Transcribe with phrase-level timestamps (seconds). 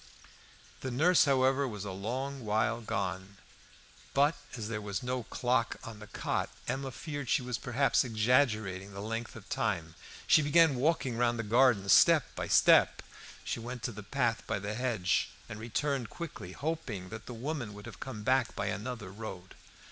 [0.79, 3.37] The nurse, however, was a long while gone.
[4.15, 8.93] But, as there was no clock in the cot, Emma feared she was perhaps exaggerating
[8.93, 9.93] the length of time.
[10.25, 13.03] She began walking round the garden, step by step;
[13.43, 17.75] she went into the path by the hedge, and returned quickly, hoping that the woman
[17.75, 19.53] would have come back by another road.